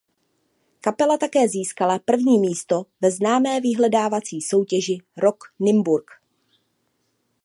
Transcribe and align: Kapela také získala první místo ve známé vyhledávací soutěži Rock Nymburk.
Kapela 0.81 1.17
také 1.17 1.47
získala 1.49 1.99
první 1.99 2.39
místo 2.39 2.83
ve 3.01 3.11
známé 3.11 3.61
vyhledávací 3.61 4.41
soutěži 4.41 4.97
Rock 5.17 5.43
Nymburk. 5.59 6.11